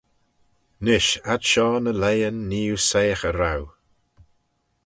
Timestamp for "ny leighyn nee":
1.83-2.69